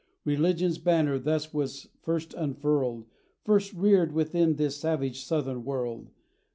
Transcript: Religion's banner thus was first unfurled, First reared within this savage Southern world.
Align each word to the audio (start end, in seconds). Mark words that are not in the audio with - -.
Religion's 0.25 0.79
banner 0.79 1.19
thus 1.19 1.53
was 1.53 1.89
first 2.01 2.33
unfurled, 2.33 3.05
First 3.43 3.71
reared 3.73 4.13
within 4.13 4.55
this 4.55 4.75
savage 4.77 5.23
Southern 5.23 5.63
world. 5.63 6.09